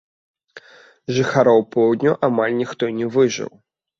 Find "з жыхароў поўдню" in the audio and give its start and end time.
1.11-2.15